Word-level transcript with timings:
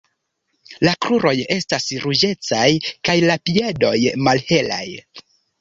La 0.87 0.93
kruroj 1.05 1.33
estas 1.57 1.85
ruĝecaj 2.05 2.63
kaj 3.11 3.17
la 3.27 3.39
piedoj 3.51 3.95
malhelaj. 4.31 4.85